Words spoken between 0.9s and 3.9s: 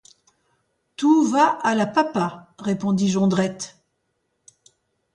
Tout va à la papa, répondit Jondrette.